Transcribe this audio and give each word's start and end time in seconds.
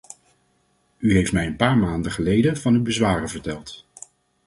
U 0.97 1.13
heeft 1.13 1.31
mij 1.33 1.45
een 1.45 1.55
paar 1.55 1.77
maanden 1.77 2.11
geleden 2.11 2.57
van 2.57 2.73
uw 2.75 2.81
bezwaren 2.81 3.29
verteld. 3.29 3.85